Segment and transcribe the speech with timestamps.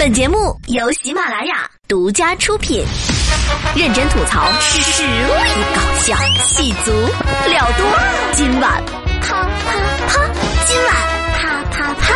[0.00, 2.82] 本节目由喜马拉雅独家出品，
[3.76, 7.86] 认真吐槽，实力搞笑，戏足了多。
[8.32, 8.82] 今晚
[9.20, 9.76] 啪啪
[10.08, 10.26] 啪，
[10.64, 10.94] 今晚
[11.34, 12.14] 啪啪啪，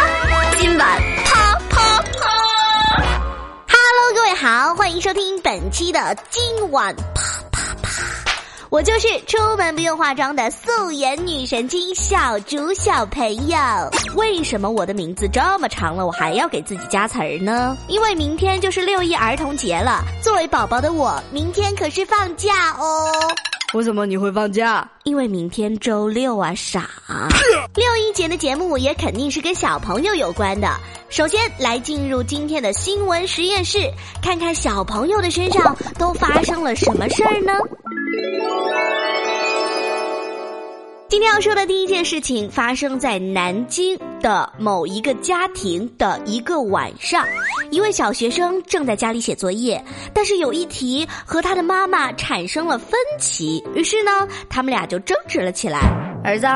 [0.59, 3.03] 今晚啪啪啪。
[3.69, 7.34] Hello，各位好，欢迎收听本期的今晚啪。
[8.75, 13.57] 我就是出门不用化妆的素颜女神经小猪小朋友。
[14.17, 17.79] 为什么我的名字这么长了，我还要给自己加词儿呢？
[17.87, 20.03] 因为明天就是六一儿童节了。
[20.21, 23.13] 作为宝宝的我，明天可是放假哦。
[23.75, 24.89] 为什么你会放假？
[25.03, 26.89] 因为明天周六啊，傻。
[27.75, 30.69] 六一节的节目也肯定是跟小朋友有关的。
[31.09, 33.91] 首先来进入今天的新闻实验室，
[34.23, 37.53] 看看小朋友的身上都发生了什么事儿呢？
[41.15, 47.25] 今天要说的第一件事情发生在南京的某一个家庭的一个晚上，
[47.71, 49.81] 一位小学生正在家里写作业，
[50.13, 54.11] 但是有一题和他的妈妈产生了分歧，于是呢，
[54.51, 55.83] 他们俩就争执了起来。
[56.25, 56.49] 儿子。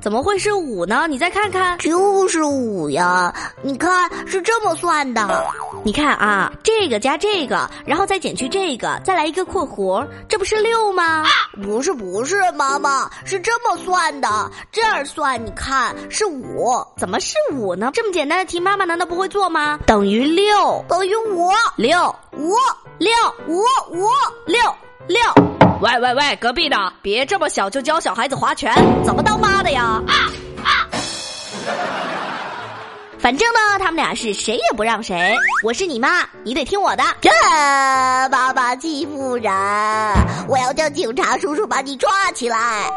[0.00, 1.06] 怎么会是五呢？
[1.08, 3.32] 你再看看，就是五呀！
[3.62, 5.44] 你看是这么算的。
[5.84, 11.26] 你看啊，这个加这个，然后再减去这个，再来一个括弧，这不是六吗？
[11.62, 14.50] 不是不是，妈妈是这么算的。
[14.72, 17.90] 这样算，你看是五，怎么是五呢？
[17.92, 19.78] 这么简单的题，妈妈难道不会做吗？
[19.86, 22.54] 等于六，等于五，六五
[22.98, 23.14] 六
[23.46, 24.08] 五五
[24.46, 24.58] 六
[25.06, 25.59] 六。
[25.80, 28.70] 喂喂喂，隔壁的，别这么小就教小孩子划拳，
[29.02, 30.02] 怎么当妈的呀？
[30.06, 30.12] 啊
[30.62, 30.68] 啊
[33.18, 35.34] 反正呢，他们俩是谁也不让谁。
[35.64, 37.04] 我是你妈，你得听我的。
[37.22, 37.30] 这
[38.30, 39.50] 爸爸欺负人，
[40.48, 42.90] 我要叫警察叔叔把你抓起来。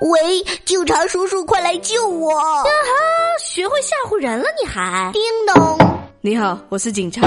[0.00, 2.32] 喂，警察叔叔，快来救我！
[2.32, 2.90] 呀哈，
[3.38, 5.10] 学会吓唬人了，你还？
[5.12, 5.22] 叮
[5.54, 5.78] 咚，
[6.22, 7.20] 你好，我是警察。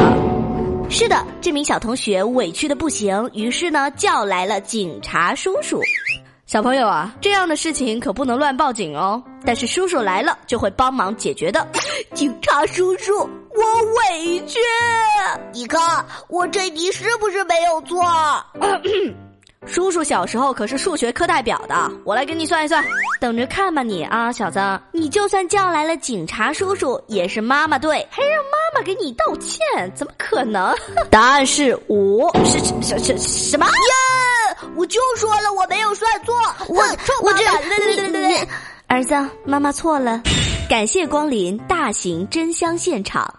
[0.90, 5.82] 是的，这名小同学委屈的不行，于是呢叫来了警察叔叔。
[6.46, 9.22] 小朋友啊，这样的事情可不能乱报警哦。
[9.44, 11.68] 但是叔叔来了就会帮忙解决的。
[12.14, 13.64] 警察叔叔，我
[14.14, 14.60] 委屈。
[15.52, 18.06] 你看我这题是不是没有错？
[19.66, 22.84] 叔叔小时候可是数学课代表的，我来给你算一算。
[23.20, 24.60] 等着看吧你啊，小子，
[24.92, 29.60] 你就算叫来了警察叔叔，也是妈妈对，还让妈妈给你道歉，
[29.96, 30.76] 怎么可能？
[31.10, 33.66] 答案是五，是什什什么？
[33.66, 34.58] 呀！
[34.76, 36.36] 我就说了我没有算错，
[36.68, 36.84] 我
[37.24, 37.46] 我这
[38.88, 40.22] 儿子，妈妈错了，
[40.70, 43.34] 感谢光临大型真香现场。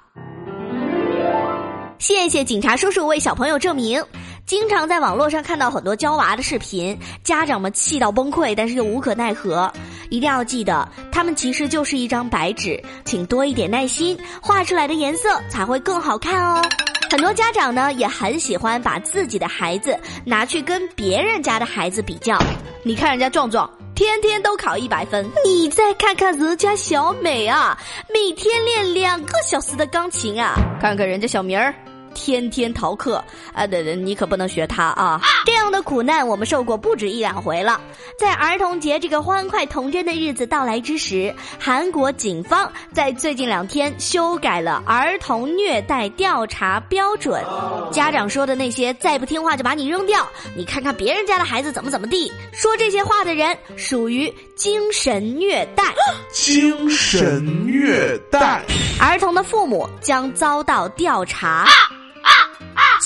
[1.98, 4.02] 谢谢警察叔叔为小朋友证明。
[4.46, 9.72] 经常在网络上看到很多教娃的视频，家长们气到崩溃，但是又无可奈何。
[10.10, 16.62] 一定要记得，他们其实就是一张白纸，请多一点耐心，画出来的颜色才会更好看哦。
[17.08, 22.36] 很多家长呢也很喜欢把自己的孩子拿去跟别人家的孩子比较。
[22.82, 27.78] 你看人家壮壮，天天都考一百分；你再看看人家小美啊，
[28.12, 31.72] 每天练两个小时的钢琴啊；看看人家小明儿。
[32.16, 33.22] 天天逃课
[33.52, 33.66] 啊！
[33.66, 35.20] 对对，你可不能学他啊！
[35.44, 37.78] 这样的苦难我们受过不止一两回了。
[38.18, 47.44] 在儿童节这个欢快童真的日子到来之时，韩国警方在最近两天修改了儿童虐待调查标准。
[47.92, 55.84] 家长说的那些“再不听话就把你扔掉”，你看看别人家的孩子怎么怎么地，说这些话的人属于精神虐待。
[56.32, 58.62] 精神虐待，
[59.00, 61.66] 儿童的父母将遭到调查。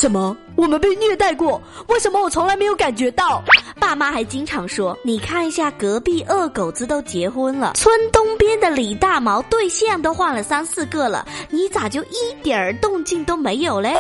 [0.01, 0.35] 什么？
[0.57, 1.61] 我们被虐待过？
[1.89, 3.43] 为什么我从来没有感觉到？
[3.79, 13.95] 爸妈还经常说：“你看一下隔壁二狗子都结婚了，村东边的李大毛对象都换了三四个了，你咋就一点儿动静都没有嘞？”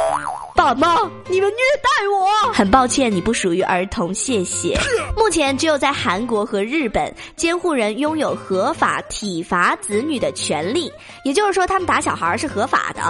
[0.61, 2.53] 爸妈，你们虐待我！
[2.53, 4.79] 很抱歉，你不属于儿童，谢谢。
[5.17, 10.93] 目前只有在韩国和日本，监护人拥有合法体罚子女的权利，
[11.25, 13.01] 也就是说，他们打小孩是合法的。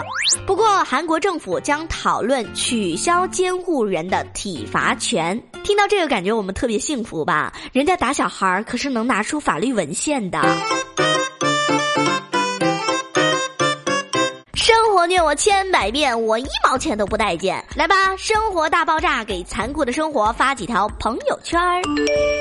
[0.47, 5.37] 不过，韩国政府将讨论取消监护人的体罚权。
[5.65, 7.53] 听到这个，感觉我们特别幸福吧？
[7.73, 10.41] 人家打小孩可是能拿出法律文献的。
[15.11, 17.63] 虐我千百遍，我一毛钱都不待见。
[17.75, 21.83] 来吧，生活大爆炸，给残酷的生活发几条朋友圈儿。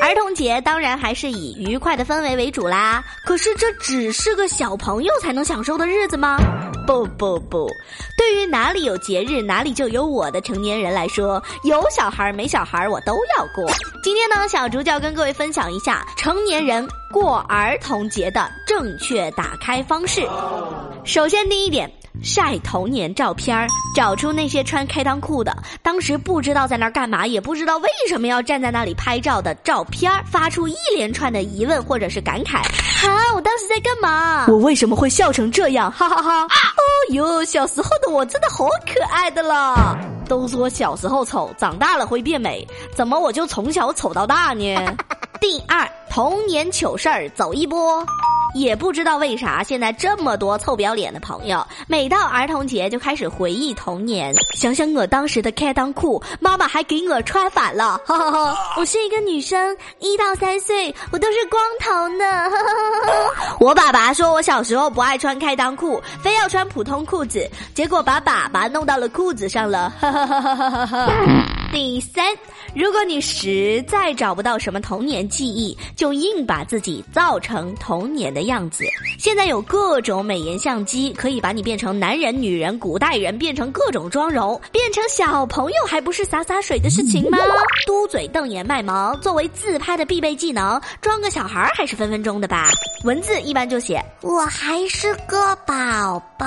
[0.03, 3.03] 儿童节当然还是以愉快的氛围为主啦。
[3.25, 6.37] 可是这只是个小朋友才能享受的日子吗？
[6.85, 7.67] 不不不，
[8.15, 13.65] 对于哪里有节日哪里就有我的成年人来说，有小孩没小孩我都要过。
[14.03, 20.21] 今天呢，小竹就要跟各位分享一下成年人过儿童节的正确打开方式。
[21.03, 21.91] 首先，第一点。
[22.23, 32.57] 晒童年照片儿，找出那些穿开裆裤的，当时不知道在那儿干嘛，也不知道为什么要站在那里拍照的照片儿，发出一连串的疑问或者是感慨。
[32.57, 34.45] 啊，我当时在干嘛？
[34.47, 35.91] 我为什么会笑成这样？
[35.91, 36.43] 哈哈哈！
[36.43, 39.97] 哦哟，小时候的我真的好可爱的了。
[40.27, 44.75] 都说小时候丑，长大了会变美，怎么我就从小丑到大呢？
[45.41, 48.05] 第二，童年糗事儿走一波。
[48.53, 54.33] 也不知道为啥，现在这么多臭不要脸的朋友，每到儿童节就开始回忆童年。
[54.55, 58.57] 想想我当时的开裆裤，妈妈还给我穿反了，哈哈哈！
[58.77, 62.25] 我是一个女生，一到三岁我都是光头的。
[63.65, 71.48] 我爸爸说我小时候不爱穿开裆裤，非要穿普通裤子，结果把粑粑弄到了裤子上了，哈哈哈哈哈哈！
[71.71, 72.25] 第三，
[72.73, 78.83] 如果你实在找不到什么童年记忆，就硬把自己造成童年的样子。
[79.17, 87.37] 现在有各种美颜相机，可以把你变成男人、女人、古代人，变成各种妆容，变成小朋友，还不是洒洒水的事情吗？
[87.85, 92.69] 嘟嘴瞪眼卖萌，作为自拍的必备技能，装个小孩还是分分钟的吧。
[93.03, 96.45] 文字一般就写我还是个宝宝。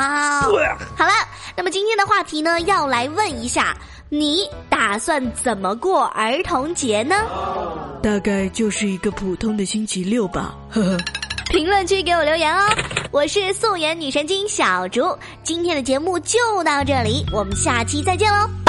[0.96, 1.12] 好了，
[1.56, 3.76] 那么今天的话题呢，要来问一下。
[4.14, 7.16] 你打算怎么过儿童节呢？
[8.02, 10.54] 大概就是一个普通的星期六吧。
[10.68, 10.98] 呵呵，
[11.46, 12.68] 评论区给我留言哦！
[13.10, 18.61] 我是素颜女神经小竹，今天的节目就到这里，我们下期再见喽，拜。